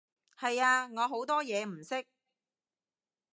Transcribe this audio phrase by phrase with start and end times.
[0.35, 2.07] 係啊，我好多嘢唔識